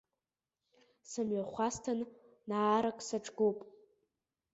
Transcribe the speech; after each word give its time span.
Сымҩахәасҭан 1.09 1.99
наарак 2.49 2.99
саҿгоуп. 3.07 3.59